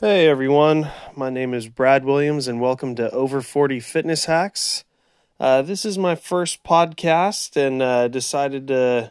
Hey 0.00 0.28
everyone, 0.28 0.92
my 1.16 1.28
name 1.28 1.52
is 1.52 1.66
Brad 1.66 2.04
Williams, 2.04 2.46
and 2.46 2.60
welcome 2.60 2.94
to 2.94 3.10
Over 3.10 3.42
40 3.42 3.80
Fitness 3.80 4.26
Hacks. 4.26 4.84
Uh, 5.40 5.60
this 5.62 5.84
is 5.84 5.98
my 5.98 6.14
first 6.14 6.62
podcast, 6.62 7.56
and 7.56 7.82
uh, 7.82 8.06
decided 8.06 8.68
to 8.68 9.10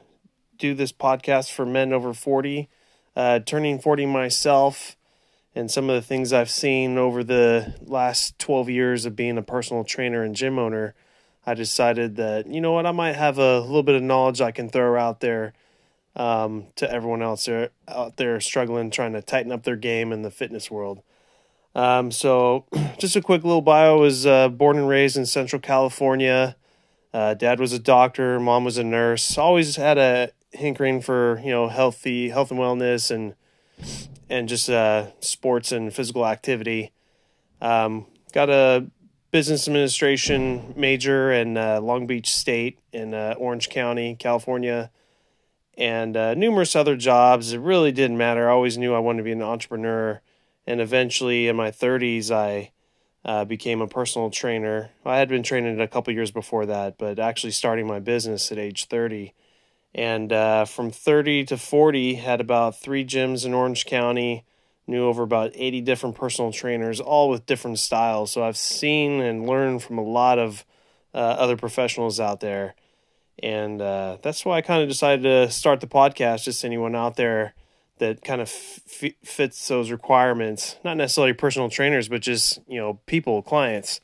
do 0.57 0.73
this 0.73 0.93
podcast 0.93 1.51
for 1.51 1.65
men 1.65 1.91
over 1.91 2.13
40, 2.13 2.69
uh, 3.17 3.39
turning 3.39 3.79
40 3.79 4.05
myself, 4.05 4.95
and 5.53 5.69
some 5.69 5.89
of 5.89 5.95
the 5.97 6.07
things 6.07 6.31
I've 6.31 6.49
seen 6.49 6.97
over 6.97 7.21
the 7.21 7.75
last 7.81 8.39
12 8.39 8.69
years 8.69 9.05
of 9.05 9.13
being 9.13 9.37
a 9.37 9.43
personal 9.43 9.83
trainer 9.83 10.23
and 10.23 10.33
gym 10.33 10.57
owner. 10.57 10.95
I 11.45 11.53
decided 11.53 12.15
that, 12.15 12.47
you 12.47 12.61
know 12.61 12.71
what, 12.71 12.85
I 12.85 12.93
might 12.93 13.17
have 13.17 13.37
a 13.37 13.59
little 13.59 13.83
bit 13.83 13.95
of 13.95 14.03
knowledge 14.03 14.39
I 14.39 14.51
can 14.51 14.69
throw 14.69 14.97
out 14.97 15.19
there 15.19 15.51
um, 16.17 16.65
to 16.75 16.91
everyone 16.91 17.21
else 17.21 17.45
there, 17.45 17.69
out 17.87 18.17
there 18.17 18.41
struggling, 18.41 18.89
trying 18.89 19.13
to 19.13 19.21
tighten 19.21 19.51
up 19.51 19.63
their 19.63 19.75
game 19.75 20.11
in 20.11 20.23
the 20.23 20.31
fitness 20.31 20.69
world. 20.69 21.01
Um, 21.75 22.11
so, 22.11 22.65
just 22.97 23.15
a 23.15 23.21
quick 23.21 23.43
little 23.43 23.61
bio: 23.61 23.97
I 23.97 23.99
was 23.99 24.25
uh, 24.25 24.49
born 24.49 24.77
and 24.77 24.89
raised 24.89 25.15
in 25.15 25.25
Central 25.27 25.61
California. 25.61 26.57
Uh, 27.13 27.35
dad 27.35 27.59
was 27.59 27.71
a 27.71 27.79
doctor, 27.79 28.39
mom 28.39 28.65
was 28.65 28.77
a 28.77 28.83
nurse. 28.83 29.37
Always 29.37 29.75
had 29.75 29.97
a 29.97 30.31
hankering 30.53 31.01
for 31.01 31.39
you 31.43 31.51
know 31.51 31.69
healthy 31.69 32.29
health 32.29 32.49
and 32.49 32.59
wellness 32.59 33.11
and 33.11 33.35
and 34.27 34.49
just 34.49 34.69
uh, 34.69 35.07
sports 35.19 35.71
and 35.71 35.93
physical 35.93 36.25
activity. 36.25 36.91
Um, 37.61 38.07
got 38.33 38.49
a 38.49 38.87
business 39.29 39.67
administration 39.67 40.73
major 40.75 41.31
in 41.31 41.57
uh, 41.57 41.79
Long 41.79 42.07
Beach 42.07 42.33
State 42.33 42.79
in 42.91 43.13
uh, 43.13 43.35
Orange 43.37 43.69
County, 43.69 44.15
California 44.15 44.89
and 45.77 46.17
uh, 46.17 46.33
numerous 46.33 46.75
other 46.75 46.95
jobs. 46.95 47.53
It 47.53 47.59
really 47.59 47.91
didn't 47.91 48.17
matter. 48.17 48.49
I 48.49 48.53
always 48.53 48.77
knew 48.77 48.95
I 48.95 48.99
wanted 48.99 49.19
to 49.19 49.23
be 49.23 49.31
an 49.31 49.41
entrepreneur. 49.41 50.21
And 50.65 50.81
eventually, 50.81 51.47
in 51.47 51.55
my 51.55 51.71
30s, 51.71 52.31
I 52.31 52.71
uh, 53.23 53.45
became 53.45 53.81
a 53.81 53.87
personal 53.87 54.29
trainer. 54.29 54.89
I 55.05 55.17
had 55.17 55.29
been 55.29 55.43
training 55.43 55.79
a 55.79 55.87
couple 55.87 56.13
years 56.13 56.31
before 56.31 56.65
that, 56.65 56.97
but 56.97 57.19
actually 57.19 57.51
starting 57.51 57.87
my 57.87 57.99
business 57.99 58.51
at 58.51 58.57
age 58.57 58.85
30. 58.85 59.33
And 59.93 60.33
uh, 60.33 60.65
from 60.65 60.91
30 60.91 61.45
to 61.45 61.57
40, 61.57 62.15
had 62.15 62.41
about 62.41 62.79
three 62.79 63.05
gyms 63.05 63.45
in 63.45 63.53
Orange 63.53 63.85
County, 63.85 64.45
knew 64.87 65.05
over 65.05 65.23
about 65.23 65.51
80 65.53 65.81
different 65.81 66.15
personal 66.15 66.51
trainers, 66.51 66.99
all 66.99 67.29
with 67.29 67.45
different 67.45 67.79
styles. 67.79 68.31
So 68.31 68.43
I've 68.43 68.57
seen 68.57 69.21
and 69.21 69.47
learned 69.47 69.83
from 69.83 69.97
a 69.97 70.03
lot 70.03 70.39
of 70.39 70.65
uh, 71.13 71.17
other 71.17 71.57
professionals 71.57 72.19
out 72.19 72.39
there 72.39 72.75
and 73.41 73.81
uh, 73.81 74.17
that's 74.21 74.43
why 74.45 74.57
I 74.57 74.61
kind 74.61 74.81
of 74.81 74.89
decided 74.89 75.23
to 75.23 75.51
start 75.51 75.79
the 75.79 75.87
podcast. 75.87 76.43
Just 76.43 76.65
anyone 76.65 76.95
out 76.95 77.15
there 77.15 77.53
that 77.99 78.23
kind 78.23 78.41
of 78.41 78.47
f- 78.47 79.13
fits 79.23 79.67
those 79.67 79.91
requirements, 79.91 80.77
not 80.83 80.97
necessarily 80.97 81.33
personal 81.33 81.69
trainers, 81.69 82.07
but 82.07 82.21
just 82.21 82.59
you 82.67 82.79
know 82.79 82.99
people, 83.05 83.41
clients, 83.41 84.01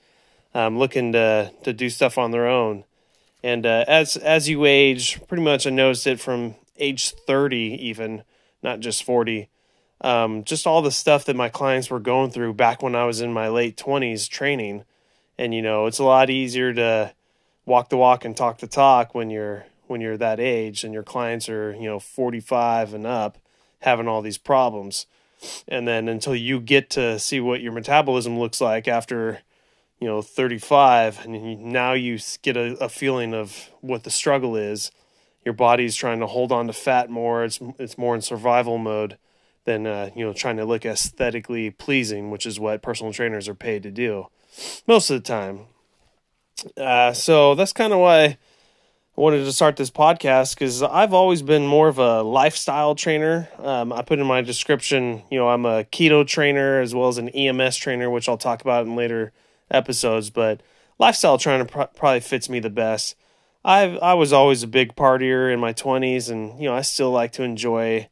um, 0.53 0.77
looking 0.77 1.11
to 1.13 1.51
to 1.63 1.73
do 1.73 1.89
stuff 1.89 2.17
on 2.17 2.31
their 2.31 2.47
own. 2.47 2.83
And 3.43 3.65
uh, 3.65 3.85
as 3.87 4.17
as 4.17 4.49
you 4.49 4.65
age, 4.65 5.19
pretty 5.27 5.43
much 5.43 5.65
I 5.65 5.71
noticed 5.71 6.07
it 6.07 6.19
from 6.19 6.55
age 6.77 7.11
thirty, 7.11 7.77
even 7.81 8.23
not 8.61 8.79
just 8.79 9.03
forty. 9.03 9.49
Um, 10.01 10.43
just 10.43 10.67
all 10.67 10.81
the 10.81 10.91
stuff 10.91 11.25
that 11.25 11.35
my 11.35 11.47
clients 11.47 11.89
were 11.89 11.99
going 11.99 12.31
through 12.31 12.53
back 12.55 12.83
when 12.83 12.93
I 12.93 13.05
was 13.05 13.21
in 13.21 13.31
my 13.33 13.47
late 13.47 13.77
twenties 13.77 14.27
training, 14.27 14.83
and 15.37 15.53
you 15.53 15.61
know 15.61 15.87
it's 15.87 15.99
a 15.99 16.03
lot 16.03 16.29
easier 16.29 16.73
to 16.73 17.13
walk 17.65 17.89
the 17.89 17.97
walk 17.97 18.25
and 18.25 18.35
talk 18.35 18.59
the 18.59 18.67
talk 18.67 19.15
when 19.15 19.29
you're 19.29 19.65
when 19.87 20.01
you're 20.01 20.17
that 20.17 20.39
age 20.39 20.83
and 20.83 20.93
your 20.93 21.03
clients 21.03 21.49
are 21.49 21.73
you 21.73 21.87
know 21.87 21.99
45 21.99 22.93
and 22.93 23.05
up 23.05 23.37
having 23.79 24.07
all 24.07 24.21
these 24.21 24.37
problems. 24.37 25.05
And 25.67 25.87
then 25.87 26.07
until 26.07 26.35
you 26.35 26.61
get 26.61 26.89
to 26.91 27.19
see 27.19 27.41
what 27.41 27.61
your 27.61 27.73
metabolism 27.73 28.39
looks 28.39 28.61
like 28.61 28.87
after 28.87 29.39
you 29.99 30.07
know 30.07 30.21
35 30.21 31.25
and 31.25 31.63
now 31.63 31.93
you 31.93 32.19
get 32.41 32.57
a, 32.57 32.77
a 32.83 32.89
feeling 32.89 33.33
of 33.33 33.69
what 33.81 34.03
the 34.03 34.09
struggle 34.09 34.55
is. 34.55 34.91
Your 35.43 35.53
body's 35.53 35.97
trying 35.97 36.21
to 36.21 36.27
hold 36.27 36.53
on 36.53 36.67
to 36.67 36.73
fat 36.73 37.09
more. 37.09 37.43
It's 37.43 37.59
it's 37.77 37.97
more 37.97 38.15
in 38.15 38.21
survival 38.21 38.77
mode 38.77 39.17
than 39.65 39.87
uh, 39.87 40.09
you 40.15 40.25
know 40.25 40.33
trying 40.33 40.57
to 40.57 40.65
look 40.65 40.85
aesthetically 40.85 41.69
pleasing 41.69 42.31
which 42.31 42.45
is 42.45 42.59
what 42.59 42.81
personal 42.81 43.13
trainers 43.13 43.47
are 43.47 43.55
paid 43.55 43.83
to 43.83 43.91
do 43.91 44.27
most 44.87 45.09
of 45.09 45.21
the 45.21 45.27
time 45.27 45.67
uh, 46.77 47.13
so 47.13 47.55
that's 47.55 47.73
kind 47.73 47.93
of 47.93 47.99
why 47.99 48.23
I 48.25 48.37
wanted 49.15 49.43
to 49.43 49.53
start 49.53 49.75
this 49.75 49.91
podcast 49.91 50.55
because 50.55 50.81
I've 50.81 51.13
always 51.13 51.41
been 51.41 51.67
more 51.67 51.87
of 51.87 51.99
a 51.99 52.23
lifestyle 52.23 52.95
trainer. 52.95 53.49
Um, 53.59 53.93
I 53.93 54.01
put 54.01 54.19
in 54.19 54.25
my 54.25 54.41
description, 54.41 55.23
you 55.29 55.37
know, 55.37 55.49
I'm 55.49 55.65
a 55.65 55.83
keto 55.83 56.25
trainer 56.25 56.79
as 56.81 56.95
well 56.95 57.09
as 57.09 57.17
an 57.17 57.29
EMS 57.29 57.77
trainer, 57.77 58.09
which 58.09 58.27
I'll 58.27 58.37
talk 58.37 58.61
about 58.61 58.85
in 58.85 58.95
later 58.95 59.31
episodes. 59.69 60.29
But 60.29 60.61
lifestyle 60.97 61.37
trainer 61.37 61.65
pr- 61.65 61.83
probably 61.95 62.21
fits 62.21 62.49
me 62.49 62.59
the 62.59 62.69
best. 62.69 63.15
I 63.65 63.97
I 63.97 64.13
was 64.15 64.33
always 64.33 64.63
a 64.63 64.67
big 64.67 64.95
partier 64.95 65.53
in 65.53 65.59
my 65.59 65.73
20s, 65.73 66.29
and 66.29 66.59
you 66.59 66.67
know 66.69 66.75
I 66.75 66.81
still 66.81 67.11
like 67.11 67.31
to 67.33 67.43
enjoy 67.43 68.09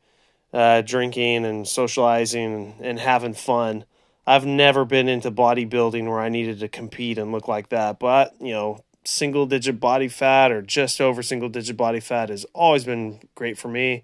uh, 0.54 0.82
drinking 0.82 1.46
and 1.46 1.68
socializing 1.68 2.54
and, 2.54 2.86
and 2.86 3.00
having 3.00 3.34
fun. 3.34 3.86
I've 4.26 4.46
never 4.46 4.86
been 4.86 5.08
into 5.08 5.32
bodybuilding 5.32 6.08
where 6.08 6.20
I 6.20 6.30
needed 6.30 6.60
to 6.60 6.68
compete 6.68 7.18
and 7.18 7.32
look 7.32 7.48
like 7.48 7.70
that. 7.70 8.00
But, 8.00 8.36
you 8.40 8.52
know, 8.52 8.84
single 9.04 9.46
digit 9.46 9.80
body 9.80 10.08
fat 10.08 10.52
or 10.52 10.62
just 10.62 11.02
over 11.02 11.24
single 11.24 11.50
digit 11.50 11.76
body 11.76 12.00
fat 12.00 12.30
has 12.30 12.46
always 12.54 12.84
been 12.84 13.20
great 13.36 13.58
for 13.58 13.68
me. 13.68 14.04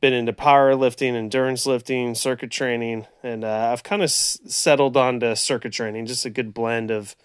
Been 0.00 0.12
into 0.12 0.32
powerlifting, 0.32 1.14
endurance 1.14 1.66
lifting, 1.66 2.14
circuit 2.14 2.50
training, 2.50 3.06
and 3.22 3.44
uh, 3.44 3.70
I've 3.72 3.82
kind 3.82 4.02
of 4.02 4.08
s- 4.08 4.38
settled 4.46 4.96
onto 4.96 5.34
circuit 5.34 5.72
training, 5.72 6.04
just 6.04 6.26
a 6.26 6.30
good 6.30 6.52
blend 6.52 6.90
of 6.90 7.16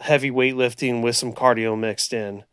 heavy 0.00 0.30
weightlifting 0.30 1.02
with 1.02 1.16
some 1.16 1.32
cardio 1.32 1.76
mixed 1.78 2.12
in. 2.12 2.44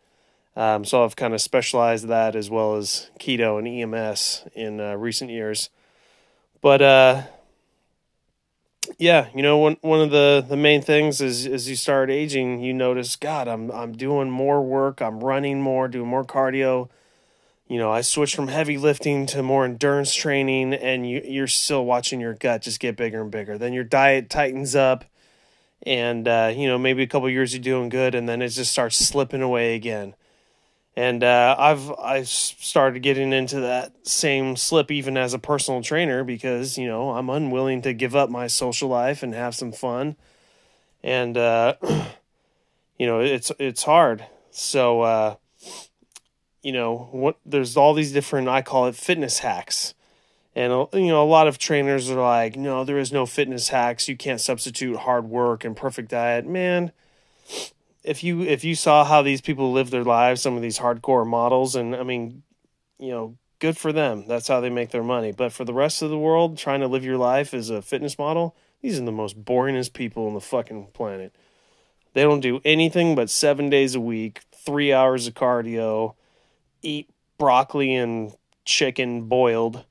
Um, 0.55 0.83
so 0.85 1.03
I've 1.03 1.15
kind 1.15 1.33
of 1.33 1.41
specialized 1.41 2.07
that 2.07 2.35
as 2.35 2.49
well 2.49 2.75
as 2.75 3.09
keto 3.19 3.59
and 3.59 3.67
EMS 3.67 4.47
in 4.55 4.79
uh, 4.79 4.95
recent 4.95 5.29
years. 5.29 5.69
But 6.61 6.81
uh, 6.81 7.23
yeah, 8.97 9.27
you 9.35 9.41
know, 9.41 9.57
one 9.57 9.77
one 9.81 10.01
of 10.01 10.11
the 10.11 10.45
the 10.47 10.57
main 10.57 10.81
things 10.81 11.21
is 11.21 11.45
as 11.45 11.69
you 11.69 11.75
start 11.75 12.09
aging, 12.09 12.61
you 12.61 12.73
notice, 12.73 13.15
God, 13.15 13.47
I'm 13.47 13.71
I'm 13.71 13.93
doing 13.93 14.29
more 14.29 14.61
work, 14.61 15.01
I'm 15.01 15.19
running 15.19 15.61
more, 15.61 15.87
doing 15.87 16.07
more 16.07 16.23
cardio. 16.23 16.89
You 17.67 17.79
know, 17.79 17.91
I 17.91 18.01
switched 18.01 18.35
from 18.35 18.49
heavy 18.49 18.77
lifting 18.77 19.25
to 19.27 19.41
more 19.41 19.65
endurance 19.65 20.13
training, 20.13 20.73
and 20.73 21.09
you 21.09 21.21
you're 21.25 21.47
still 21.47 21.85
watching 21.85 22.19
your 22.19 22.33
gut 22.33 22.61
just 22.61 22.79
get 22.79 22.95
bigger 22.95 23.21
and 23.21 23.31
bigger. 23.31 23.57
Then 23.57 23.73
your 23.73 23.83
diet 23.83 24.29
tightens 24.29 24.75
up, 24.75 25.05
and 25.83 26.27
uh, 26.27 26.53
you 26.55 26.67
know 26.67 26.77
maybe 26.77 27.03
a 27.03 27.07
couple 27.07 27.29
years 27.29 27.53
you're 27.53 27.63
doing 27.63 27.89
good, 27.89 28.15
and 28.15 28.27
then 28.27 28.41
it 28.41 28.49
just 28.49 28.71
starts 28.71 28.97
slipping 28.97 29.41
away 29.41 29.75
again 29.75 30.15
and 30.95 31.23
uh, 31.23 31.55
I've 31.57 31.89
I 31.91 32.23
started 32.23 33.01
getting 33.01 33.33
into 33.33 33.61
that 33.61 34.07
same 34.07 34.55
slip 34.55 34.91
even 34.91 35.17
as 35.17 35.33
a 35.33 35.39
personal 35.39 35.81
trainer 35.81 36.23
because 36.23 36.77
you 36.77 36.87
know 36.87 37.11
I'm 37.11 37.29
unwilling 37.29 37.81
to 37.83 37.93
give 37.93 38.15
up 38.15 38.29
my 38.29 38.47
social 38.47 38.89
life 38.89 39.23
and 39.23 39.33
have 39.33 39.55
some 39.55 39.71
fun, 39.71 40.15
and 41.03 41.35
uh, 41.35 41.75
you 42.97 43.07
know 43.07 43.19
it's 43.19 43.51
it's 43.57 43.83
hard. 43.83 44.25
So 44.51 45.01
uh, 45.01 45.35
you 46.61 46.71
know 46.71 47.09
what? 47.11 47.37
There's 47.45 47.75
all 47.75 47.95
these 47.95 48.11
different 48.11 48.47
I 48.47 48.61
call 48.61 48.85
it 48.85 48.95
fitness 48.95 49.39
hacks, 49.39 49.95
and 50.55 50.71
uh, 50.71 50.85
you 50.93 51.07
know 51.07 51.23
a 51.23 51.25
lot 51.25 51.47
of 51.47 51.57
trainers 51.57 52.11
are 52.11 52.21
like, 52.21 52.55
no, 52.55 52.83
there 52.83 52.99
is 52.99 53.11
no 53.11 53.25
fitness 53.25 53.69
hacks. 53.69 54.07
You 54.07 54.15
can't 54.15 54.39
substitute 54.41 54.97
hard 54.97 55.25
work 55.25 55.65
and 55.65 55.75
perfect 55.75 56.11
diet, 56.11 56.45
man 56.45 56.91
if 58.03 58.23
you 58.23 58.41
if 58.41 58.63
you 58.63 58.75
saw 58.75 59.03
how 59.03 59.21
these 59.21 59.41
people 59.41 59.71
live 59.71 59.89
their 59.89 60.03
lives, 60.03 60.41
some 60.41 60.55
of 60.55 60.61
these 60.61 60.79
hardcore 60.79 61.25
models, 61.25 61.75
and 61.75 61.95
I 61.95 62.03
mean, 62.03 62.43
you 62.99 63.11
know, 63.11 63.37
good 63.59 63.77
for 63.77 63.93
them. 63.93 64.25
That's 64.27 64.47
how 64.47 64.59
they 64.59 64.69
make 64.69 64.91
their 64.91 65.03
money. 65.03 65.31
But 65.31 65.53
for 65.53 65.63
the 65.65 65.73
rest 65.73 66.01
of 66.01 66.09
the 66.09 66.17
world, 66.17 66.57
trying 66.57 66.81
to 66.81 66.87
live 66.87 67.05
your 67.05 67.17
life 67.17 67.53
as 67.53 67.69
a 67.69 67.81
fitness 67.81 68.17
model, 68.17 68.55
these 68.81 68.99
are 68.99 69.05
the 69.05 69.11
most 69.11 69.43
boringest 69.43 69.93
people 69.93 70.27
on 70.27 70.33
the 70.33 70.41
fucking 70.41 70.87
planet. 70.93 71.33
They 72.13 72.23
don't 72.23 72.41
do 72.41 72.61
anything 72.63 73.15
but 73.15 73.29
seven 73.29 73.69
days 73.69 73.95
a 73.95 74.01
week, 74.01 74.41
three 74.51 74.93
hours 74.93 75.25
of 75.27 75.33
cardio, 75.33 76.15
eat 76.81 77.09
broccoli 77.37 77.95
and 77.95 78.33
chicken 78.65 79.23
boiled, 79.23 79.85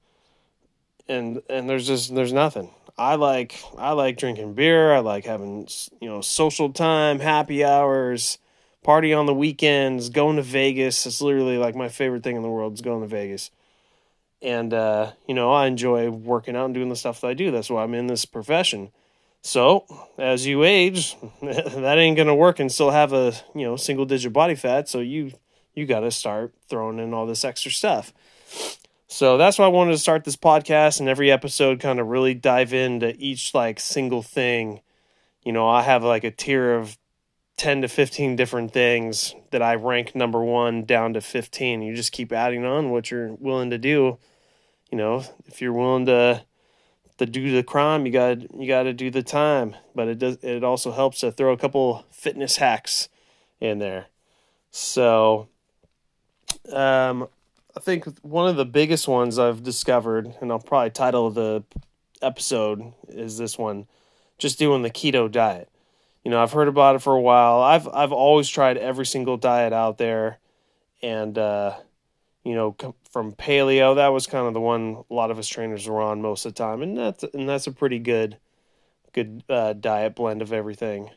and 1.08 1.42
and 1.48 1.68
there's 1.68 1.86
just 1.86 2.14
there's 2.14 2.32
nothing. 2.32 2.70
I 2.98 3.14
like 3.14 3.62
I 3.78 3.92
like 3.92 4.18
drinking 4.18 4.54
beer. 4.54 4.92
I 4.92 5.00
like 5.00 5.24
having 5.24 5.68
you 6.00 6.08
know 6.08 6.20
social 6.20 6.72
time, 6.72 7.20
happy 7.20 7.64
hours, 7.64 8.38
party 8.82 9.12
on 9.12 9.26
the 9.26 9.34
weekends, 9.34 10.10
going 10.10 10.36
to 10.36 10.42
Vegas. 10.42 11.06
It's 11.06 11.20
literally 11.20 11.58
like 11.58 11.74
my 11.74 11.88
favorite 11.88 12.22
thing 12.22 12.36
in 12.36 12.42
the 12.42 12.50
world 12.50 12.74
is 12.74 12.80
going 12.80 13.00
to 13.00 13.06
Vegas. 13.06 13.50
And 14.40 14.74
uh, 14.74 15.12
you 15.26 15.34
know, 15.34 15.52
I 15.52 15.66
enjoy 15.66 16.10
working 16.10 16.56
out 16.56 16.66
and 16.66 16.74
doing 16.74 16.88
the 16.88 16.96
stuff 16.96 17.20
that 17.20 17.28
I 17.28 17.34
do. 17.34 17.50
That's 17.50 17.70
why 17.70 17.82
I'm 17.82 17.94
in 17.94 18.08
this 18.08 18.24
profession. 18.24 18.90
So, 19.40 19.86
as 20.18 20.46
you 20.46 20.62
age, 20.62 21.16
that 21.42 21.98
ain't 21.98 22.16
gonna 22.16 22.34
work 22.34 22.60
and 22.60 22.70
still 22.70 22.90
have 22.90 23.12
a 23.12 23.32
you 23.54 23.62
know 23.62 23.76
single 23.76 24.04
digit 24.04 24.32
body 24.32 24.54
fat. 24.54 24.88
So 24.88 25.00
you 25.00 25.32
you 25.74 25.86
got 25.86 26.00
to 26.00 26.10
start 26.10 26.54
throwing 26.68 26.98
in 26.98 27.14
all 27.14 27.26
this 27.26 27.44
extra 27.44 27.70
stuff. 27.70 28.12
So 29.12 29.36
that's 29.36 29.58
why 29.58 29.66
I 29.66 29.68
wanted 29.68 29.90
to 29.90 29.98
start 29.98 30.24
this 30.24 30.36
podcast 30.36 30.98
and 30.98 31.06
every 31.06 31.30
episode 31.30 31.80
kind 31.80 32.00
of 32.00 32.06
really 32.06 32.32
dive 32.32 32.72
into 32.72 33.14
each 33.18 33.52
like 33.52 33.78
single 33.78 34.22
thing. 34.22 34.80
You 35.44 35.52
know, 35.52 35.68
I 35.68 35.82
have 35.82 36.02
like 36.02 36.24
a 36.24 36.30
tier 36.30 36.72
of 36.72 36.96
10 37.58 37.82
to 37.82 37.88
15 37.88 38.36
different 38.36 38.72
things 38.72 39.34
that 39.50 39.60
I 39.60 39.74
rank 39.74 40.14
number 40.14 40.42
1 40.42 40.86
down 40.86 41.12
to 41.12 41.20
15. 41.20 41.82
You 41.82 41.94
just 41.94 42.10
keep 42.10 42.32
adding 42.32 42.64
on 42.64 42.88
what 42.88 43.10
you're 43.10 43.34
willing 43.34 43.68
to 43.68 43.76
do. 43.76 44.16
You 44.90 44.96
know, 44.96 45.24
if 45.44 45.60
you're 45.60 45.74
willing 45.74 46.06
to 46.06 46.42
to 47.18 47.26
do 47.26 47.54
the 47.54 47.62
crime, 47.62 48.06
you 48.06 48.12
got 48.12 48.40
you 48.58 48.66
got 48.66 48.84
to 48.84 48.94
do 48.94 49.10
the 49.10 49.22
time. 49.22 49.76
But 49.94 50.08
it 50.08 50.18
does 50.20 50.38
it 50.40 50.64
also 50.64 50.90
helps 50.90 51.20
to 51.20 51.30
throw 51.30 51.52
a 51.52 51.58
couple 51.58 52.06
fitness 52.10 52.56
hacks 52.56 53.10
in 53.60 53.78
there. 53.78 54.06
So 54.70 55.48
um 56.72 57.28
I 57.76 57.80
think 57.80 58.06
one 58.20 58.48
of 58.48 58.56
the 58.56 58.66
biggest 58.66 59.08
ones 59.08 59.38
I've 59.38 59.62
discovered, 59.62 60.34
and 60.40 60.52
I'll 60.52 60.58
probably 60.58 60.90
title 60.90 61.30
the 61.30 61.64
episode 62.20 62.92
is 63.08 63.38
this 63.38 63.56
one, 63.56 63.86
just 64.36 64.58
doing 64.58 64.82
the 64.82 64.90
keto 64.90 65.30
diet. 65.30 65.70
You 66.22 66.30
know, 66.30 66.42
I've 66.42 66.52
heard 66.52 66.68
about 66.68 66.96
it 66.96 66.98
for 67.00 67.14
a 67.14 67.20
while. 67.20 67.60
I've 67.60 67.88
I've 67.88 68.12
always 68.12 68.48
tried 68.48 68.76
every 68.76 69.06
single 69.06 69.36
diet 69.36 69.72
out 69.72 69.98
there, 69.98 70.38
and 71.02 71.36
uh, 71.38 71.76
you 72.44 72.54
know, 72.54 72.76
from 73.10 73.32
paleo, 73.32 73.96
that 73.96 74.08
was 74.08 74.26
kind 74.26 74.46
of 74.46 74.54
the 74.54 74.60
one 74.60 75.04
a 75.10 75.14
lot 75.14 75.30
of 75.30 75.38
us 75.38 75.48
trainers 75.48 75.88
were 75.88 76.00
on 76.00 76.20
most 76.20 76.44
of 76.44 76.54
the 76.54 76.58
time, 76.58 76.82
and 76.82 76.96
that's 76.96 77.24
and 77.24 77.48
that's 77.48 77.66
a 77.66 77.72
pretty 77.72 77.98
good, 77.98 78.36
good 79.14 79.42
uh, 79.48 79.72
diet 79.72 80.14
blend 80.14 80.42
of 80.42 80.52
everything. 80.52 81.10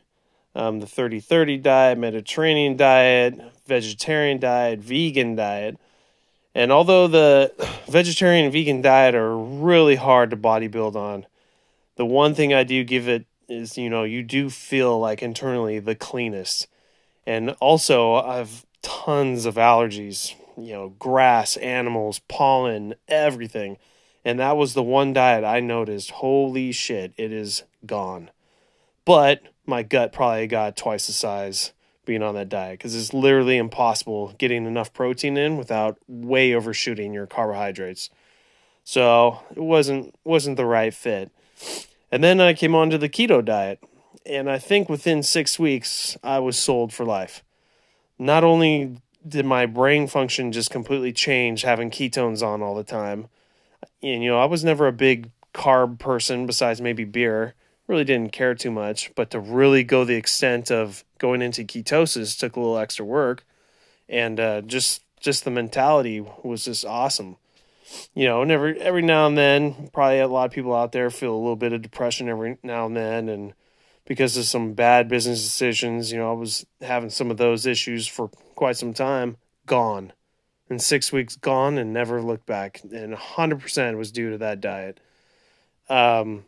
Um, 0.54 0.80
the 0.80 0.86
30-30 0.86 1.60
diet, 1.60 1.98
Mediterranean 1.98 2.78
diet, 2.78 3.38
vegetarian 3.66 4.38
diet, 4.38 4.78
vegan 4.78 5.36
diet 5.36 5.78
and 6.56 6.72
although 6.72 7.06
the 7.06 7.52
vegetarian 7.86 8.44
and 8.44 8.52
vegan 8.52 8.80
diet 8.80 9.14
are 9.14 9.36
really 9.36 9.96
hard 9.96 10.30
to 10.30 10.38
bodybuild 10.38 10.96
on, 10.96 11.26
the 11.96 12.06
one 12.06 12.34
thing 12.34 12.54
I 12.54 12.64
do 12.64 12.82
give 12.82 13.08
it 13.08 13.26
is, 13.46 13.76
you 13.76 13.90
know, 13.90 14.04
you 14.04 14.22
do 14.22 14.48
feel 14.48 14.98
like 14.98 15.22
internally 15.22 15.80
the 15.80 15.94
cleanest. 15.94 16.66
And 17.26 17.50
also, 17.60 18.14
I've 18.14 18.64
tons 18.80 19.44
of 19.44 19.56
allergies, 19.56 20.34
you 20.56 20.72
know, 20.72 20.94
grass, 20.98 21.58
animals, 21.58 22.20
pollen, 22.20 22.94
everything. 23.06 23.76
And 24.24 24.40
that 24.40 24.56
was 24.56 24.72
the 24.72 24.82
one 24.82 25.12
diet 25.12 25.44
I 25.44 25.60
noticed. 25.60 26.10
Holy 26.10 26.72
shit, 26.72 27.12
it 27.18 27.32
is 27.32 27.64
gone. 27.84 28.30
But 29.04 29.42
my 29.66 29.82
gut 29.82 30.10
probably 30.10 30.46
got 30.46 30.74
twice 30.74 31.06
the 31.06 31.12
size 31.12 31.74
being 32.06 32.22
on 32.22 32.34
that 32.36 32.48
diet 32.48 32.78
because 32.78 32.94
it's 32.94 33.12
literally 33.12 33.58
impossible 33.58 34.34
getting 34.38 34.64
enough 34.64 34.92
protein 34.92 35.36
in 35.36 35.58
without 35.58 35.98
way 36.08 36.54
overshooting 36.54 37.12
your 37.12 37.26
carbohydrates. 37.26 38.08
So 38.84 39.40
it 39.54 39.60
wasn't 39.60 40.14
wasn't 40.24 40.56
the 40.56 40.64
right 40.64 40.94
fit. 40.94 41.30
And 42.10 42.24
then 42.24 42.40
I 42.40 42.54
came 42.54 42.74
on 42.74 42.88
to 42.90 42.98
the 42.98 43.08
keto 43.08 43.44
diet, 43.44 43.82
and 44.24 44.48
I 44.48 44.58
think 44.58 44.88
within 44.88 45.22
six 45.22 45.58
weeks 45.58 46.16
I 46.22 46.38
was 46.38 46.58
sold 46.58 46.92
for 46.92 47.04
life. 47.04 47.42
Not 48.18 48.44
only 48.44 49.02
did 49.26 49.44
my 49.44 49.66
brain 49.66 50.06
function 50.06 50.52
just 50.52 50.70
completely 50.70 51.12
change 51.12 51.62
having 51.62 51.90
ketones 51.90 52.46
on 52.46 52.62
all 52.62 52.76
the 52.76 52.84
time, 52.84 53.28
and 54.02 54.22
you 54.22 54.30
know 54.30 54.38
I 54.38 54.46
was 54.46 54.64
never 54.64 54.86
a 54.86 54.92
big 54.92 55.30
carb 55.52 55.98
person 55.98 56.46
besides 56.46 56.80
maybe 56.80 57.04
beer 57.04 57.54
really 57.86 58.04
didn't 58.04 58.32
care 58.32 58.54
too 58.54 58.70
much, 58.70 59.12
but 59.14 59.30
to 59.30 59.40
really 59.40 59.84
go 59.84 60.04
the 60.04 60.16
extent 60.16 60.70
of 60.70 61.04
going 61.18 61.42
into 61.42 61.64
ketosis 61.64 62.38
took 62.38 62.56
a 62.56 62.60
little 62.60 62.78
extra 62.78 63.04
work, 63.04 63.44
and 64.08 64.38
uh, 64.40 64.60
just 64.62 65.02
just 65.20 65.44
the 65.44 65.50
mentality 65.50 66.20
was 66.20 66.64
just 66.64 66.84
awesome. 66.84 67.36
You 68.14 68.26
know, 68.26 68.42
and 68.42 68.50
every 68.50 68.80
every 68.80 69.02
now 69.02 69.26
and 69.26 69.38
then, 69.38 69.90
probably 69.92 70.18
a 70.18 70.28
lot 70.28 70.46
of 70.46 70.52
people 70.52 70.74
out 70.74 70.92
there 70.92 71.10
feel 71.10 71.34
a 71.34 71.38
little 71.38 71.56
bit 71.56 71.72
of 71.72 71.82
depression 71.82 72.28
every 72.28 72.58
now 72.62 72.86
and 72.86 72.96
then, 72.96 73.28
and 73.28 73.54
because 74.04 74.36
of 74.36 74.44
some 74.44 74.72
bad 74.72 75.08
business 75.08 75.42
decisions, 75.42 76.12
you 76.12 76.18
know, 76.18 76.30
I 76.30 76.34
was 76.34 76.64
having 76.80 77.10
some 77.10 77.30
of 77.30 77.36
those 77.36 77.66
issues 77.66 78.06
for 78.06 78.28
quite 78.54 78.76
some 78.76 78.94
time. 78.94 79.36
Gone, 79.66 80.12
in 80.70 80.78
six 80.78 81.12
weeks, 81.12 81.34
gone, 81.34 81.76
and 81.76 81.92
never 81.92 82.22
looked 82.22 82.46
back. 82.46 82.82
And 82.84 83.14
hundred 83.14 83.60
percent 83.60 83.98
was 83.98 84.12
due 84.12 84.30
to 84.30 84.38
that 84.38 84.60
diet. 84.60 85.00
Um, 85.88 86.44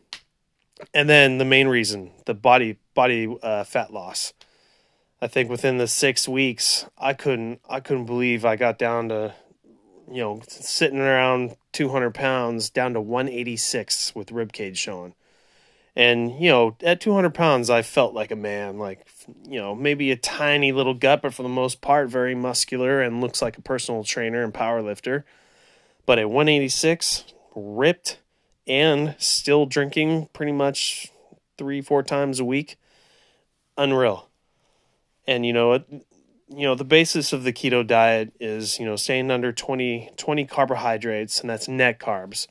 and 0.93 1.09
then 1.09 1.37
the 1.37 1.45
main 1.45 1.67
reason 1.67 2.11
the 2.25 2.33
body 2.33 2.77
body 2.93 3.35
uh, 3.41 3.63
fat 3.63 3.93
loss. 3.93 4.33
I 5.21 5.27
think 5.27 5.49
within 5.49 5.77
the 5.77 5.87
six 5.87 6.27
weeks 6.27 6.85
i 6.97 7.13
couldn't 7.13 7.59
i 7.69 7.79
couldn't 7.79 8.05
believe 8.05 8.45
i 8.45 8.55
got 8.55 8.77
down 8.77 9.09
to 9.09 9.33
you 10.09 10.21
know 10.21 10.41
sitting 10.47 10.99
around 10.99 11.55
200 11.73 12.13
pounds 12.13 12.69
down 12.69 12.93
to 12.93 13.01
186 13.01 14.15
with 14.15 14.31
rib 14.31 14.53
cage 14.53 14.77
showing. 14.77 15.13
And 15.95 16.41
you 16.41 16.49
know 16.49 16.77
at 16.81 17.01
200 17.01 17.33
pounds 17.33 17.69
i 17.69 17.81
felt 17.81 18.13
like 18.13 18.31
a 18.31 18.35
man 18.35 18.77
like 18.77 19.05
you 19.47 19.59
know 19.59 19.75
maybe 19.75 20.11
a 20.11 20.15
tiny 20.15 20.71
little 20.71 20.93
gut 20.93 21.21
but 21.21 21.33
for 21.33 21.43
the 21.43 21.49
most 21.49 21.81
part 21.81 22.09
very 22.09 22.35
muscular 22.35 23.01
and 23.01 23.19
looks 23.19 23.41
like 23.41 23.57
a 23.57 23.61
personal 23.61 24.03
trainer 24.03 24.43
and 24.43 24.53
power 24.53 24.81
lifter 24.81 25.25
but 26.05 26.17
at 26.17 26.29
186 26.29 27.25
ripped 27.53 28.19
and 28.69 29.15
still 29.17 29.65
drinking 29.65 30.29
pretty 30.31 30.51
much 30.53 31.11
three, 31.57 31.81
four 31.81 32.03
times 32.03 32.39
a 32.39 32.45
week. 32.45 32.77
Unreal. 33.77 34.29
And 35.27 35.45
you 35.45 35.51
know, 35.51 35.83
you 36.49 36.63
know, 36.63 36.75
the 36.75 36.85
basis 36.85 37.33
of 37.33 37.43
the 37.43 37.53
keto 37.53 37.85
diet 37.85 38.31
is, 38.39 38.79
you 38.79 38.85
know, 38.85 38.95
staying 38.95 39.29
under 39.29 39.51
20, 39.51 40.11
20 40.15 40.45
carbohydrates, 40.45 41.41
and 41.41 41.49
that's 41.49 41.67
net 41.67 41.99
carbs. 41.99 42.47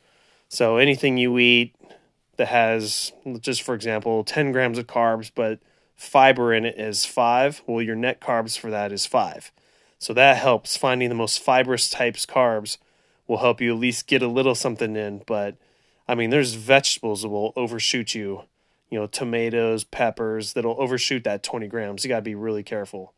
So 0.48 0.76
anything 0.76 1.18
you 1.18 1.38
eat 1.38 1.74
that 2.36 2.48
has, 2.48 3.12
just 3.40 3.62
for 3.62 3.74
example, 3.74 4.24
10 4.24 4.52
grams 4.52 4.78
of 4.78 4.86
carbs, 4.86 5.30
but 5.34 5.58
fiber 5.96 6.54
in 6.54 6.64
it 6.64 6.78
is 6.78 7.04
five, 7.04 7.62
well, 7.66 7.82
your 7.82 7.96
net 7.96 8.20
carbs 8.20 8.56
for 8.56 8.70
that 8.70 8.92
is 8.92 9.04
five. 9.04 9.50
So 9.98 10.12
that 10.14 10.36
helps 10.36 10.76
finding 10.76 11.08
the 11.08 11.14
most 11.16 11.40
fibrous 11.40 11.90
types 11.90 12.24
carbs 12.24 12.78
will 13.26 13.38
help 13.38 13.60
you 13.60 13.74
at 13.74 13.80
least 13.80 14.06
get 14.06 14.22
a 14.22 14.28
little 14.28 14.54
something 14.54 14.94
in, 14.94 15.22
but 15.26 15.56
I 16.08 16.14
mean, 16.14 16.30
there's 16.30 16.54
vegetables 16.54 17.22
that 17.22 17.28
will 17.28 17.52
overshoot 17.54 18.14
you. 18.14 18.42
You 18.90 18.98
know, 18.98 19.06
tomatoes, 19.06 19.84
peppers 19.84 20.54
that'll 20.54 20.80
overshoot 20.80 21.24
that 21.24 21.42
20 21.42 21.68
grams. 21.68 22.04
You 22.04 22.08
got 22.08 22.16
to 22.16 22.22
be 22.22 22.34
really 22.34 22.62
careful. 22.62 23.12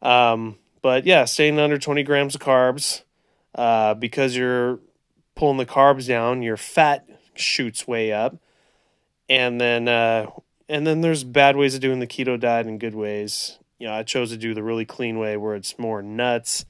Um, 0.00 0.56
but 0.80 1.04
yeah, 1.04 1.26
staying 1.26 1.58
under 1.58 1.78
20 1.78 2.02
grams 2.02 2.34
of 2.34 2.40
carbs 2.40 3.02
uh, 3.54 3.92
because 3.94 4.34
you're 4.36 4.78
pulling 5.34 5.58
the 5.58 5.66
carbs 5.66 6.08
down, 6.08 6.42
your 6.42 6.56
fat 6.56 7.06
shoots 7.34 7.86
way 7.86 8.12
up, 8.12 8.36
and 9.28 9.60
then 9.60 9.86
uh, 9.86 10.30
and 10.68 10.86
then 10.86 11.02
there's 11.02 11.24
bad 11.24 11.56
ways 11.56 11.74
of 11.74 11.80
doing 11.80 12.00
the 12.00 12.06
keto 12.06 12.38
diet 12.40 12.66
and 12.66 12.80
good 12.80 12.94
ways. 12.94 13.58
You 13.78 13.88
know, 13.88 13.92
I 13.92 14.02
chose 14.02 14.30
to 14.30 14.36
do 14.36 14.54
the 14.54 14.62
really 14.62 14.86
clean 14.86 15.18
way 15.18 15.36
where 15.36 15.54
it's 15.54 15.78
more 15.78 16.02
nuts 16.02 16.64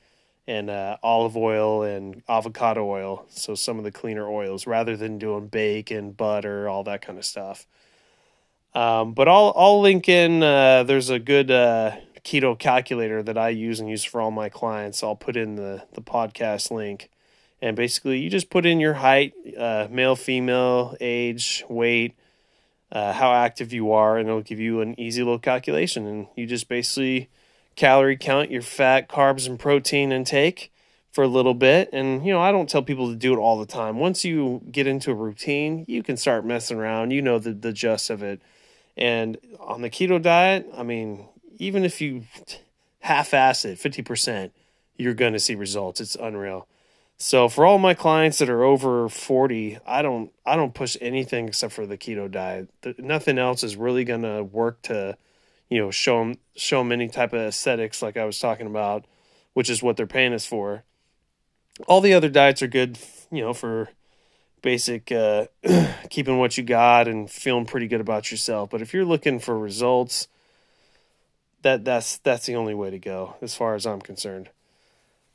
and 0.47 0.71
uh, 0.71 0.97
olive 1.03 1.37
oil 1.37 1.83
and 1.83 2.23
avocado 2.29 2.89
oil. 2.89 3.27
So 3.31 3.55
some 3.55 3.79
of 3.79 3.85
the 3.85 3.91
cleaner 3.91 4.29
oils 4.29 4.67
rather 4.67 4.97
than 4.97 5.19
doing 5.19 5.49
bacon, 5.49 6.13
butter, 6.13 6.69
all 6.69 6.85
that 6.85 7.03
kind 7.03 7.19
of 7.19 7.25
stuff. 7.25 7.67
Um, 8.75 9.15
but 9.15 9.27
I'll 9.27 9.53
I'll 9.57 9.81
link 9.81 10.09
in. 10.09 10.43
Uh, 10.43 10.83
there's 10.83 11.09
a 11.09 11.19
good 11.19 11.51
uh, 11.51 11.97
keto 12.23 12.59
calculator 12.59 13.23
that 13.23 13.39
I 13.39 13.49
use 13.49 13.81
and 13.81 13.89
use 13.89 14.05
for 14.05 14.21
all 14.21 14.31
my 14.31 14.49
clients. 14.49 15.03
I'll 15.03 15.17
put 15.17 15.37
in 15.37 15.57
the 15.57 15.85
the 15.95 16.03
podcast 16.03 16.71
link, 16.71 17.09
and 17.63 17.75
basically 17.75 18.19
you 18.19 18.29
just 18.29 18.51
put 18.51 18.67
in 18.67 18.79
your 18.79 18.95
height, 18.95 19.33
uh, 19.57 19.89
male, 19.91 20.15
female, 20.15 20.95
age, 21.01 21.65
weight, 21.71 22.17
uh, 22.93 23.15
how 23.15 23.33
active 23.33 23.73
you 23.73 23.93
are, 23.93 24.19
and 24.19 24.29
it'll 24.29 24.43
give 24.43 24.61
you 24.61 24.83
an 24.83 24.99
easy 25.01 25.23
little 25.23 25.39
calculation. 25.39 26.07
And 26.07 26.27
you 26.37 26.47
just 26.47 26.69
basically 26.69 27.31
calorie 27.77 28.17
count 28.17 28.51
your 28.51 28.63
fat, 28.63 29.09
carbs, 29.09 29.47
and 29.47 29.59
protein 29.59 30.11
intake 30.11 30.73
for 31.13 31.23
a 31.23 31.29
little 31.29 31.55
bit. 31.55 31.91
And, 31.93 32.27
you 32.27 32.33
know, 32.33 32.41
I 32.41 32.53
don't 32.53 32.69
tell 32.69 32.83
people 32.83 33.11
to 33.11 33.17
do 33.17 33.33
it 33.33 33.39
all 33.39 33.59
the 33.59 33.67
time. 33.67 33.99
Once 33.99 34.25
you 34.25 34.63
get 34.71 34.87
into 34.87 35.11
a 35.11 35.15
routine, 35.15 35.85
you 35.87 36.03
can 36.03 36.17
start 36.17 36.45
messing 36.45 36.79
around. 36.79 37.13
You 37.13 37.23
know 37.23 37.39
the, 37.39 37.53
the 37.53 37.73
gist 37.73 38.11
of 38.11 38.23
it. 38.23 38.43
And 38.97 39.39
on 39.61 39.83
the 39.83 39.91
keto 39.91 40.21
diet, 40.21 40.67
I 40.77 40.83
mean, 40.83 41.27
even 41.59 41.85
if 41.85 42.01
you 42.01 42.25
half 43.01 43.35
ass 43.35 43.65
it, 43.65 43.79
50%, 43.79 44.51
you're 44.97 45.15
going 45.15 45.35
to 45.35 45.39
see 45.39 45.55
results. 45.55 46.01
It's 46.01 46.17
unreal. 46.17 46.67
So 47.19 47.49
for 47.49 47.65
all 47.65 47.79
my 47.79 47.95
clients 47.95 48.39
that 48.39 48.51
are 48.51 48.63
over 48.63 49.09
40, 49.09 49.79
I 49.87 50.03
don't 50.03 50.31
I 50.45 50.55
don't 50.57 50.75
push 50.75 50.99
anything 51.01 51.49
except 51.49 51.73
for 51.73 51.87
the 51.87 51.97
keto 51.97 52.31
diet. 52.31 52.69
The, 52.83 52.95
nothing 52.99 53.39
else 53.39 53.63
is 53.63 53.75
really 53.75 54.05
going 54.05 54.23
to 54.23 54.43
work 54.43 54.83
to 54.83 55.17
you 55.69 55.79
know 55.79 55.91
show 55.91 56.21
them 56.21 56.39
show 56.57 56.79
them 56.79 56.93
any 56.93 57.09
type 57.09 57.33
of 57.33 57.41
aesthetics 57.41 58.03
like 58.03 58.17
I 58.17 58.25
was 58.25 58.39
talking 58.39 58.67
about, 58.67 59.05
which 59.55 59.71
is 59.71 59.83
what 59.83 59.97
they're 59.97 60.07
paying 60.07 60.35
us 60.35 60.47
for. 60.47 60.85
All 61.87 62.01
the 62.01 62.15
other 62.15 62.29
diets 62.29 62.63
are 62.63 62.69
good, 62.69 62.99
you 63.31 63.43
know, 63.43 63.53
for 63.53 63.91
basic 64.63 65.13
uh, 65.13 65.47
keeping 66.11 66.39
what 66.39 66.57
you 66.57 66.65
got 66.65 67.07
and 67.07 67.31
feeling 67.31 67.67
pretty 67.67 67.87
good 67.87 68.01
about 68.01 68.31
yourself. 68.31 68.71
But 68.71 68.83
if 68.83 68.95
you're 68.95 69.05
looking 69.05 69.39
for 69.39 69.59
results, 69.59 70.29
that 71.63 71.85
that's 71.85 72.19
that's 72.19 72.47
the 72.47 72.57
only 72.57 72.75
way 72.75 72.91
to 72.91 72.99
go 72.99 73.37
as 73.43 73.55
far 73.55 73.75
as 73.75 73.87
I'm 73.87 74.01
concerned. 74.01 74.49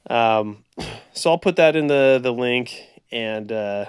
Um, 0.09 0.65
so 1.13 1.31
I'll 1.31 1.37
put 1.37 1.55
that 1.57 1.75
in 1.75 1.87
the 1.87 2.19
the 2.21 2.33
link, 2.33 2.83
And 3.11 3.51
uh, 3.51 3.85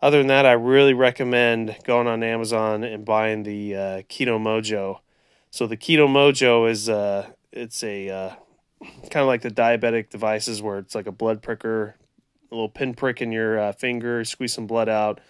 other 0.00 0.18
than 0.18 0.28
that, 0.28 0.46
I 0.46 0.52
really 0.52 0.94
recommend 0.94 1.76
going 1.84 2.06
on 2.06 2.22
Amazon 2.22 2.84
and 2.84 3.04
buying 3.04 3.42
the 3.42 3.74
uh, 3.74 4.02
Keto 4.02 4.38
Mojo. 4.38 5.00
So 5.50 5.66
the 5.66 5.76
Keto 5.76 6.06
Mojo 6.06 6.70
is 6.70 6.88
uh, 6.88 7.28
it's 7.52 7.82
a 7.82 8.10
uh, 8.10 8.30
kind 9.10 9.22
of 9.22 9.26
like 9.26 9.42
the 9.42 9.50
diabetic 9.50 10.10
devices 10.10 10.60
where 10.60 10.78
it's 10.78 10.94
like 10.94 11.06
a 11.06 11.12
blood 11.12 11.42
pricker, 11.42 11.96
a 12.50 12.54
little 12.54 12.68
pin 12.68 12.94
prick 12.94 13.22
in 13.22 13.32
your 13.32 13.58
uh, 13.58 13.72
finger, 13.72 14.24
squeeze 14.24 14.54
some 14.54 14.66
blood 14.66 14.88
out. 14.88 15.20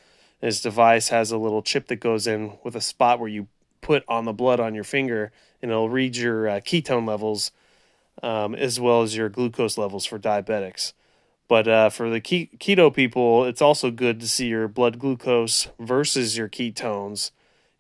And 0.43 0.49
this 0.49 0.61
device 0.61 1.09
has 1.09 1.31
a 1.31 1.39
little 1.39 1.63
chip 1.63 1.89
that 1.89 1.97
goes 1.97 2.27
in 2.27 2.59
with 2.65 2.75
a 2.75 2.81
spot 2.81 3.21
where 3.21 3.29
you 3.29 3.49
put 3.81 4.05
on 4.09 4.25
the 4.25 4.33
blood 4.33 4.61
on 4.61 4.75
your 4.75 4.85
finger, 4.85 5.33
and 5.63 5.71
it'll 5.71 5.89
read 5.89 6.17
your 6.17 6.49
uh, 6.49 6.61
ketone 6.61 7.07
levels 7.07 7.53
um, 8.23 8.55
as 8.55 8.81
well 8.81 9.03
as 9.03 9.17
your 9.17 9.29
glucose 9.29 9.79
levels 9.79 10.05
for 10.05 10.19
diabetics. 10.19 10.93
But 11.47 11.67
uh, 11.67 11.89
for 11.91 12.11
the 12.11 12.21
keto 12.21 12.95
people, 12.95 13.45
it's 13.47 13.63
also 13.63 13.91
good 13.91 14.21
to 14.21 14.29
see 14.29 14.49
your 14.49 14.69
blood 14.69 14.99
glucose 14.99 15.69
versus 15.79 16.37
your 16.37 16.49
ketones, 16.49 17.31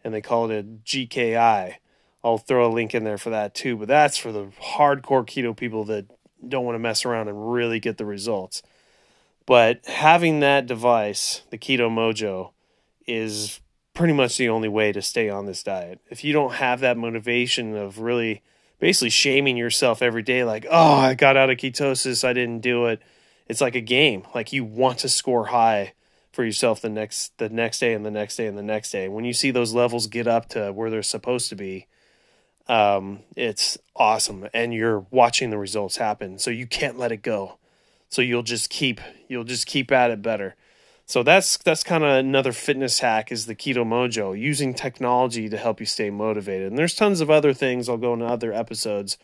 and 0.03 0.15
they 0.15 0.23
call 0.23 0.51
it 0.51 0.59
a 0.59 0.63
GKI. 0.63 1.75
I'll 2.23 2.39
throw 2.39 2.67
a 2.67 2.73
link 2.73 2.95
in 2.95 3.05
there 3.05 3.19
for 3.19 3.31
that 3.31 3.55
too. 3.55 3.77
But 3.77 3.89
that's 3.89 4.17
for 4.17 4.33
the 4.33 4.47
hardcore 4.61 5.27
keto 5.27 5.57
people 5.57 5.85
that 5.85 6.07
don't 6.47 6.65
want 6.65 6.75
to 6.77 6.81
mess 6.81 7.05
around 7.05 7.29
and 7.29 7.53
really 7.53 7.81
get 7.81 7.99
the 7.99 8.05
results. 8.05 8.63
But 9.47 9.87
having 9.87 10.41
that 10.41 10.67
device, 10.67 11.43
the 11.51 11.59
Keto 11.59 11.89
Mojo, 11.89 12.53
is 13.07 13.61
pretty 13.95 14.13
much 14.13 14.37
the 14.37 14.51
only 14.51 14.69
way 14.69 14.93
to 14.93 15.01
stay 15.01 15.31
on 15.31 15.47
this 15.47 15.63
diet. 15.63 16.01
If 16.11 16.23
you 16.23 16.33
don't 16.33 16.55
have 16.55 16.81
that 16.81 16.99
motivation 16.99 17.75
of 17.75 17.99
really 17.99 18.43
basically 18.79 19.11
shaming 19.11 19.57
yourself 19.57 20.03
every 20.03 20.23
day, 20.23 20.45
like, 20.45 20.67
oh, 20.71 20.97
I 20.97 21.15
got 21.15 21.37
out 21.37 21.51
of 21.51 21.57
ketosis, 21.57 22.25
I 22.25 22.35
didn't 22.35 22.61
do 22.61 22.87
it. 22.87 23.01
It's 23.49 23.63
like 23.63 23.75
a 23.75 23.81
game. 23.81 24.25
Like 24.35 24.53
you 24.53 24.65
want 24.65 24.99
to 24.99 25.09
score 25.09 25.47
high 25.47 25.95
for 26.31 26.45
yourself 26.45 26.83
the 26.83 26.91
next 26.91 27.37
the 27.39 27.49
next 27.49 27.81
day 27.81 27.95
and 27.95 28.05
the 28.05 28.11
next 28.11 28.37
day 28.37 28.47
and 28.47 28.59
the 28.59 28.63
next 28.63 28.91
day. 28.91 29.09
When 29.09 29.25
you 29.25 29.33
see 29.33 29.51
those 29.51 29.73
levels 29.73 30.07
get 30.07 30.27
up 30.27 30.49
to 30.51 30.73
where 30.73 30.91
they're 30.91 31.03
supposed 31.03 31.49
to 31.49 31.57
be, 31.57 31.87
um, 32.69 33.21
it's 33.37 33.79
awesome, 33.97 34.49
and 34.53 34.75
you're 34.75 35.07
watching 35.11 35.51
the 35.51 35.59
results 35.59 35.97
happen. 35.97 36.39
So 36.39 36.51
you 36.51 36.67
can't 36.67 36.99
let 36.99 37.13
it 37.13 37.23
go. 37.23 37.59
So 38.09 38.23
you'll 38.23 38.43
just 38.43 38.71
keep 38.71 39.01
you'll 39.29 39.45
just 39.45 39.67
keep 39.67 39.93
at 39.93 40.11
it 40.11 40.23
better. 40.23 40.55
So 41.07 41.23
that's 41.23 41.57
that's 41.59 41.83
kind 41.83 42.05
of 42.05 42.11
another 42.11 42.53
fitness 42.53 43.01
hack 43.01 43.33
is 43.33 43.47
the 43.47 43.55
Keto 43.55 43.85
Mojo, 43.85 44.39
using 44.39 44.75
technology 44.75 45.49
to 45.49 45.57
help 45.57 45.81
you 45.81 45.87
stay 45.87 46.11
motivated. 46.11 46.69
And 46.69 46.79
there's 46.79 46.95
tons 46.95 47.21
of 47.21 47.31
other 47.31 47.55
things 47.55 47.89
I'll 47.89 47.97
go 47.97 48.13
into 48.13 48.27
other 48.27 48.53
episodes. 48.53 49.17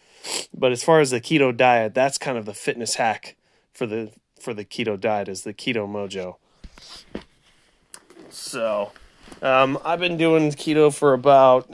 But 0.55 0.73
as 0.73 0.83
far 0.83 1.01
as 1.01 1.11
the 1.11 1.21
keto 1.21 1.55
diet, 1.55 1.93
that's 1.93 2.17
kind 2.17 2.39
of 2.39 2.47
the 2.47 2.55
fitness 2.55 2.95
hack 2.95 3.37
for 3.75 3.87
the 3.87 4.13
for 4.41 4.55
the 4.55 4.65
keto 4.65 4.99
diet 4.99 5.29
is 5.29 5.43
the 5.43 5.55
Keto 5.55 5.89
Mojo. 5.89 6.37
So, 8.31 8.93
um, 9.43 9.79
I've 9.85 10.01
been 10.01 10.17
doing 10.17 10.51
keto 10.53 10.95
for 10.95 11.13
about 11.13 11.71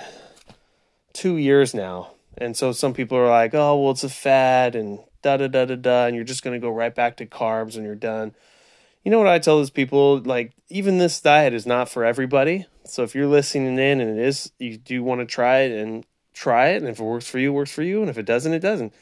two 1.12 1.36
years 1.36 1.74
now, 1.74 2.12
and 2.38 2.56
so 2.56 2.72
some 2.72 2.94
people 2.94 3.18
are 3.18 3.28
like, 3.28 3.54
"Oh, 3.54 3.80
well, 3.80 3.92
it's 3.92 4.04
a 4.04 4.08
fad," 4.08 4.74
and 4.74 5.00
da 5.22 5.36
da 5.36 5.48
da 5.48 5.64
da 5.64 5.76
da, 5.76 6.06
and 6.06 6.16
you're 6.16 6.24
just 6.24 6.42
gonna 6.42 6.58
go 6.58 6.70
right 6.70 6.94
back 6.94 7.16
to 7.18 7.26
carbs 7.26 7.76
and 7.76 7.84
you're 7.84 7.94
done 7.94 8.34
you 9.04 9.10
know 9.10 9.18
what 9.18 9.28
I 9.28 9.38
tell 9.38 9.56
those 9.56 9.70
people? 9.70 10.18
Like, 10.18 10.52
even 10.68 10.98
this 10.98 11.20
diet 11.20 11.54
is 11.54 11.66
not 11.66 11.88
for 11.88 12.04
everybody. 12.04 12.66
So 12.84 13.02
if 13.02 13.14
you're 13.14 13.26
listening 13.26 13.78
in 13.78 14.00
and 14.00 14.18
it 14.18 14.24
is, 14.24 14.52
you 14.58 14.76
do 14.76 15.02
want 15.02 15.20
to 15.20 15.26
try 15.26 15.60
it 15.60 15.72
and 15.72 16.04
try 16.34 16.68
it. 16.70 16.76
And 16.76 16.88
if 16.88 17.00
it 17.00 17.04
works 17.04 17.26
for 17.26 17.38
you, 17.38 17.52
works 17.52 17.70
for 17.70 17.82
you. 17.82 18.00
And 18.00 18.10
if 18.10 18.18
it 18.18 18.26
doesn't, 18.26 18.52
it 18.52 18.60
doesn't. 18.60 18.92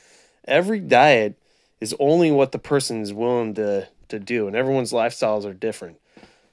Every 0.47 0.81
diet 0.81 1.39
is 1.81 1.95
only 1.99 2.31
what 2.31 2.53
the 2.53 2.59
person 2.59 3.01
is 3.01 3.13
willing 3.13 3.55
to, 3.55 3.89
to 4.09 4.19
do. 4.19 4.47
And 4.47 4.55
everyone's 4.55 4.93
lifestyles 4.93 5.45
are 5.45 5.55
different. 5.55 5.99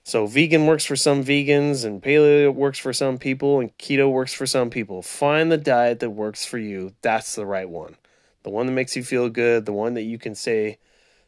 So 0.06 0.28
vegan 0.28 0.68
works 0.68 0.86
for 0.86 0.96
some 0.96 1.24
vegans 1.24 1.84
and 1.84 2.00
paleo 2.02 2.54
works 2.54 2.78
for 2.78 2.94
some 2.94 3.18
people 3.18 3.60
and 3.60 3.76
keto 3.80 4.10
works 4.10 4.34
for 4.34 4.46
some 4.46 4.70
people. 4.70 5.02
Find 5.02 5.52
the 5.52 5.58
diet 5.58 6.00
that 6.02 6.12
works 6.12 6.46
for 6.46 6.60
you. 6.60 6.94
That's 7.02 7.34
the 7.34 7.46
right 7.46 7.68
one. 7.68 7.96
The 8.44 8.52
one 8.52 8.68
that 8.68 8.74
makes 8.74 8.96
you 8.96 9.04
feel 9.04 9.30
good, 9.30 9.66
the 9.66 9.74
one 9.74 9.96
that 9.96 10.04
you 10.04 10.20
can 10.20 10.36
say, 10.36 10.78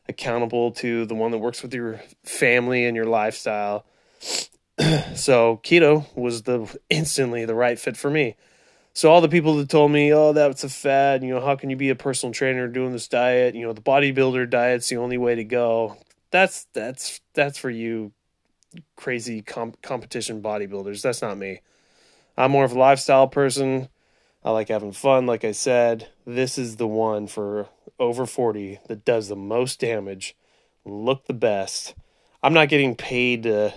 accountable 0.08 0.72
to 0.74 1.08
the 1.08 1.16
one 1.16 1.32
that 1.32 1.40
works 1.40 1.64
with 1.64 1.74
your 1.74 2.02
family 2.24 2.86
and 2.86 2.96
your 2.96 3.08
lifestyle. 3.08 3.84
so 5.16 5.60
keto 5.64 6.06
was 6.16 6.44
the 6.44 6.80
instantly 6.92 7.46
the 7.46 7.56
right 7.56 7.80
fit 7.80 7.98
for 7.98 8.12
me. 8.12 8.36
So 8.94 9.12
all 9.12 9.22
the 9.22 9.30
people 9.30 9.58
that 9.58 9.70
told 9.70 9.92
me, 9.92 10.14
"Oh, 10.14 10.34
that's 10.34 10.64
a 10.64 10.70
fad," 10.70 11.24
you 11.24 11.34
know, 11.34 11.42
how 11.42 11.56
can 11.56 11.72
you 11.72 11.76
be 11.76 11.90
a 11.90 11.96
personal 11.96 12.34
trainer 12.34 12.68
doing 12.68 12.92
this 12.94 13.08
diet? 13.08 13.56
You 13.56 13.66
know, 13.66 13.74
the 13.74 13.82
bodybuilder 13.82 14.50
diet's 14.50 14.90
the 14.90 14.98
only 14.98 15.18
way 15.18 15.36
to 15.36 15.44
go. 15.44 15.98
That's 16.32 16.66
that's 16.74 17.22
that's 17.34 17.58
for 17.58 17.70
you 17.72 18.12
crazy 18.96 19.42
comp- 19.42 19.82
competition 19.82 20.42
bodybuilders. 20.42 21.02
That's 21.02 21.22
not 21.22 21.38
me. 21.38 21.62
I'm 22.38 22.52
more 22.52 22.66
of 22.66 22.74
a 22.74 22.80
lifestyle 22.80 23.28
person. 23.28 23.90
I 24.44 24.52
like 24.52 24.70
having 24.70 24.92
fun, 24.92 25.26
like 25.26 25.44
I 25.44 25.52
said. 25.52 26.10
This 26.26 26.58
is 26.58 26.76
the 26.76 26.88
one 26.88 27.28
for 27.28 27.68
over 28.00 28.26
40 28.26 28.80
that 28.88 29.06
does 29.06 29.28
the 29.28 29.36
most 29.36 29.80
damage, 29.80 30.36
look 30.86 31.26
the 31.26 31.34
best. 31.34 31.96
I'm 32.44 32.54
not 32.54 32.70
getting 32.70 32.96
paid 32.96 33.44
to, 33.44 33.74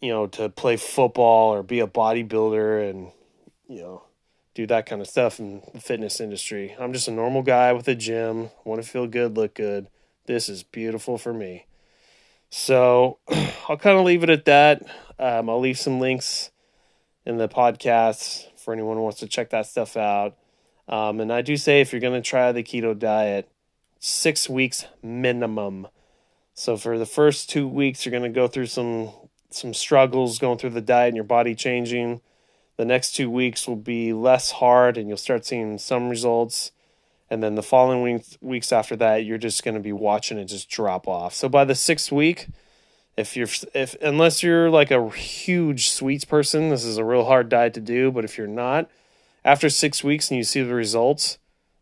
you 0.00 0.10
know, 0.10 0.26
to 0.28 0.48
play 0.48 0.76
football 0.76 1.52
or 1.52 1.62
be 1.62 1.80
a 1.80 1.86
bodybuilder 1.86 2.88
and, 2.88 3.12
you 3.68 3.82
know, 3.82 4.02
do 4.54 4.66
that 4.66 4.86
kind 4.86 5.00
of 5.00 5.08
stuff 5.08 5.38
in 5.38 5.62
the 5.72 5.80
fitness 5.80 6.20
industry. 6.20 6.74
I'm 6.78 6.92
just 6.92 7.08
a 7.08 7.12
normal 7.12 7.42
guy 7.42 7.72
with 7.72 7.88
a 7.88 7.94
gym, 7.94 8.50
want 8.64 8.82
to 8.82 8.88
feel 8.88 9.06
good, 9.06 9.36
look 9.36 9.54
good. 9.54 9.88
This 10.26 10.48
is 10.48 10.62
beautiful 10.62 11.18
for 11.18 11.32
me. 11.32 11.66
So 12.54 13.16
I'll 13.68 13.78
kind 13.78 13.98
of 13.98 14.04
leave 14.04 14.22
it 14.22 14.28
at 14.28 14.44
that. 14.44 14.82
Um, 15.18 15.48
I'll 15.48 15.58
leave 15.58 15.78
some 15.78 15.98
links 15.98 16.50
in 17.24 17.38
the 17.38 17.48
podcast 17.48 18.46
for 18.58 18.74
anyone 18.74 18.98
who 18.98 19.02
wants 19.02 19.20
to 19.20 19.26
check 19.26 19.48
that 19.50 19.66
stuff 19.66 19.96
out. 19.96 20.36
Um, 20.86 21.20
and 21.20 21.32
I 21.32 21.40
do 21.40 21.56
say 21.56 21.80
if 21.80 21.92
you're 21.92 22.00
going 22.00 22.20
to 22.22 22.28
try 22.28 22.52
the 22.52 22.62
keto 22.62 22.96
diet, 22.96 23.50
six 24.00 24.50
weeks 24.50 24.84
minimum. 25.02 25.88
So 26.52 26.76
for 26.76 26.98
the 26.98 27.06
first 27.06 27.48
two 27.48 27.66
weeks, 27.66 28.04
you're 28.04 28.10
going 28.10 28.22
to 28.22 28.28
go 28.28 28.46
through 28.46 28.66
some 28.66 29.10
some 29.48 29.72
struggles 29.72 30.38
going 30.38 30.58
through 30.58 30.70
the 30.70 30.80
diet 30.82 31.08
and 31.08 31.16
your 31.16 31.24
body 31.24 31.54
changing. 31.54 32.20
The 32.76 32.84
next 32.84 33.12
two 33.12 33.30
weeks 33.30 33.66
will 33.66 33.76
be 33.76 34.12
less 34.12 34.50
hard, 34.50 34.98
and 34.98 35.08
you'll 35.08 35.16
start 35.16 35.46
seeing 35.46 35.78
some 35.78 36.10
results. 36.10 36.72
And 37.32 37.42
then 37.42 37.54
the 37.54 37.62
following 37.62 38.22
weeks, 38.42 38.72
after 38.72 38.94
that, 38.96 39.24
you're 39.24 39.38
just 39.38 39.64
going 39.64 39.74
to 39.74 39.80
be 39.80 39.90
watching 39.90 40.36
it 40.36 40.44
just 40.44 40.68
drop 40.68 41.08
off. 41.08 41.32
So 41.32 41.48
by 41.48 41.64
the 41.64 41.74
sixth 41.74 42.12
week, 42.12 42.48
if 43.16 43.38
you're 43.38 43.48
if 43.72 43.96
unless 44.02 44.42
you're 44.42 44.68
like 44.68 44.90
a 44.90 45.08
huge 45.08 45.88
sweets 45.88 46.26
person, 46.26 46.68
this 46.68 46.84
is 46.84 46.98
a 46.98 47.04
real 47.06 47.24
hard 47.24 47.48
diet 47.48 47.72
to 47.72 47.80
do. 47.80 48.12
But 48.12 48.26
if 48.26 48.36
you're 48.36 48.46
not, 48.46 48.90
after 49.46 49.70
six 49.70 50.04
weeks 50.04 50.30
and 50.30 50.36
you 50.36 50.44
see 50.44 50.60
the 50.60 50.74
results, 50.74 51.38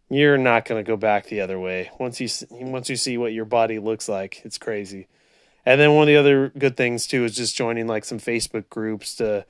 you're 0.09 0.39
not 0.39 0.67
going 0.67 0.85
to 0.85 0.89
go 0.89 0.97
back 0.97 1.27
the 1.27 1.41
other 1.41 1.59
way. 1.59 1.91
Once 1.99 2.21
you 2.21 2.29
once 2.53 2.89
you 2.89 2.95
see 2.95 3.19
what 3.19 3.33
your 3.33 3.45
body 3.45 3.81
looks 3.81 4.09
like, 4.09 4.43
it's 4.45 4.57
crazy. 4.57 5.09
And 5.67 5.81
then 5.81 5.97
one 5.97 6.03
of 6.03 6.07
the 6.07 6.17
other 6.17 6.51
good 6.51 6.77
things 6.77 7.09
too 7.09 7.25
is 7.25 7.35
just 7.35 7.57
joining 7.57 7.89
like 7.89 8.05
some 8.05 8.21
Facebook 8.21 8.69
groups 8.69 9.17
to, 9.17 9.45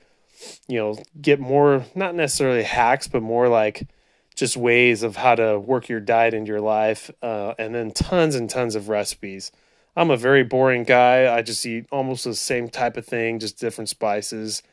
you 0.67 0.79
know, 0.79 0.97
get 1.21 1.39
more 1.39 1.85
not 1.93 2.15
necessarily 2.15 2.63
hacks, 2.63 3.07
but 3.07 3.21
more 3.21 3.47
like 3.47 3.87
just 4.35 4.57
ways 4.57 5.03
of 5.03 5.15
how 5.15 5.35
to 5.35 5.59
work 5.59 5.89
your 5.89 5.99
diet 5.99 6.33
into 6.33 6.49
your 6.49 6.61
life, 6.61 7.11
uh, 7.21 7.53
and 7.59 7.75
then 7.75 7.91
tons 7.91 8.35
and 8.35 8.49
tons 8.49 8.75
of 8.75 8.89
recipes. 8.89 9.51
I'm 9.95 10.09
a 10.09 10.17
very 10.17 10.43
boring 10.43 10.83
guy. 10.83 11.33
I 11.33 11.41
just 11.41 11.65
eat 11.65 11.85
almost 11.91 12.23
the 12.23 12.33
same 12.33 12.69
type 12.69 12.95
of 12.95 13.05
thing, 13.05 13.39
just 13.39 13.59
different 13.59 13.89
spices. 13.89 14.63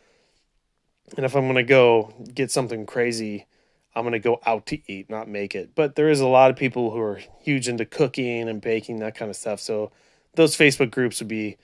And 1.17 1.25
if 1.25 1.35
I'm 1.35 1.45
going 1.45 1.57
to 1.57 1.63
go 1.63 2.13
get 2.33 2.51
something 2.51 2.87
crazy, 2.87 3.47
I'm 3.95 4.05
going 4.05 4.13
to 4.13 4.21
go 4.21 4.41
out 4.47 4.67
to 4.67 4.79
eat, 4.91 5.11
not 5.11 5.29
make 5.29 5.55
it. 5.55 5.75
But 5.75 5.97
there 5.97 6.09
is 6.09 6.21
a 6.21 6.29
lot 6.29 6.51
of 6.51 6.57
people 6.57 6.91
who 6.91 7.01
are 7.01 7.21
huge 7.41 7.69
into 7.69 7.85
cooking 7.85 8.49
and 8.49 8.61
baking, 8.61 9.01
that 9.01 9.17
kind 9.17 9.29
of 9.29 9.37
stuff. 9.37 9.59
So 9.61 9.91
those 10.35 10.57
Facebook 10.57 10.91
groups 10.91 11.19
would 11.19 11.29
be 11.29 11.57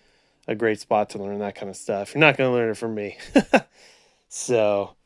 a 0.49 0.55
great 0.55 0.81
spot 0.81 1.11
to 1.11 1.19
learn 1.19 1.39
that 1.39 1.55
kind 1.55 1.71
of 1.71 1.77
stuff. 1.77 2.15
You're 2.15 2.21
not 2.21 2.37
going 2.37 2.51
to 2.51 2.55
learn 2.57 2.71
it 2.71 2.77
from 2.77 2.95
me. 2.95 3.19
so 4.29 4.97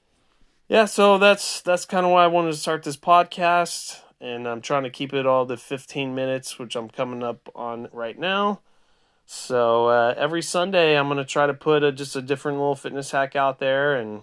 yeah, 0.68 0.84
so 0.84 1.18
that's 1.18 1.60
that's 1.62 1.84
kind 1.84 2.04
of 2.06 2.12
why 2.12 2.24
I 2.24 2.28
wanted 2.28 2.52
to 2.52 2.58
start 2.58 2.82
this 2.82 2.96
podcast 2.96 4.00
and 4.20 4.48
I'm 4.48 4.60
trying 4.60 4.82
to 4.82 4.90
keep 4.90 5.12
it 5.12 5.26
all 5.26 5.46
to 5.46 5.56
15 5.56 6.14
minutes, 6.14 6.58
which 6.58 6.74
I'm 6.76 6.88
coming 6.88 7.22
up 7.22 7.48
on 7.54 7.88
right 7.92 8.18
now. 8.18 8.60
So 9.26 9.88
uh, 9.88 10.14
every 10.16 10.42
Sunday, 10.42 10.98
I'm 10.98 11.08
gonna 11.08 11.24
try 11.24 11.46
to 11.46 11.54
put 11.54 11.82
a, 11.82 11.92
just 11.92 12.16
a 12.16 12.22
different 12.22 12.58
little 12.58 12.74
fitness 12.74 13.10
hack 13.10 13.36
out 13.36 13.58
there, 13.58 13.94
and 13.94 14.22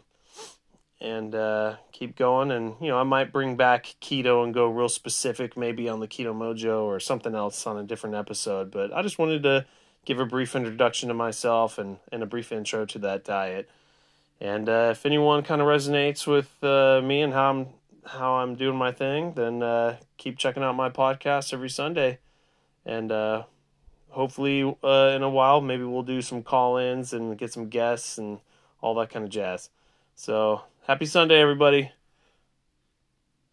and 1.00 1.36
uh, 1.36 1.76
keep 1.92 2.16
going. 2.16 2.50
And 2.52 2.76
you 2.82 2.88
know, 2.88 2.98
I 2.98 3.04
might 3.04 3.32
bring 3.32 3.56
back 3.56 3.96
keto 4.02 4.44
and 4.44 4.54
go 4.54 4.68
real 4.68 4.90
specific, 4.90 5.56
maybe 5.56 5.88
on 5.88 6.00
the 6.00 6.08
Keto 6.08 6.34
Mojo 6.34 6.84
or 6.84 7.00
something 7.00 7.36
else 7.36 7.68
on 7.68 7.78
a 7.78 7.84
different 7.84 8.16
episode. 8.16 8.72
But 8.72 8.92
I 8.94 9.04
just 9.04 9.20
wanted 9.20 9.44
to 9.44 9.66
give 10.06 10.20
a 10.20 10.26
brief 10.26 10.56
introduction 10.56 11.10
to 11.10 11.14
myself 11.14 11.78
and 11.78 11.98
and 12.12 12.24
a 12.24 12.26
brief 12.26 12.52
intro 12.52 12.86
to 12.88 13.00
that 13.00 13.24
diet. 13.24 13.70
And 14.42 14.68
uh, 14.68 14.90
if 14.92 15.06
anyone 15.06 15.44
kind 15.44 15.62
of 15.62 15.68
resonates 15.68 16.28
with 16.28 16.52
uh, 16.64 17.02
me 17.02 17.22
and 17.22 17.34
how 17.34 17.50
I'm 17.52 17.68
how 18.06 18.36
I'm 18.36 18.56
doing 18.56 18.78
my 18.78 18.92
thing, 18.92 19.34
then 19.34 19.64
uh, 19.64 19.98
keep 20.18 20.38
checking 20.38 20.62
out 20.62 20.76
my 20.76 20.90
podcast 20.90 21.54
every 21.54 21.70
Sunday. 21.70 22.20
And 22.86 23.12
uh, 23.12 23.44
hopefully, 24.10 24.62
uh, 24.84 25.14
in 25.16 25.24
a 25.24 25.30
while, 25.30 25.60
maybe 25.62 25.84
we'll 25.84 26.04
do 26.04 26.22
some 26.22 26.44
call 26.44 26.78
ins 26.78 27.14
and 27.14 27.38
get 27.38 27.52
some 27.52 27.70
guests 27.70 28.18
and 28.18 28.40
all 28.82 28.94
that 28.96 29.10
kind 29.10 29.26
of 29.26 29.32
jazz. 29.32 29.70
So, 30.16 30.62
happy 30.86 31.08
Sunday, 31.08 31.42
everybody. 31.42 31.92